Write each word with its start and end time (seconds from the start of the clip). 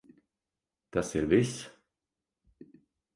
Tas 0.95 1.11
ir 1.19 1.27
viss? 1.33 1.53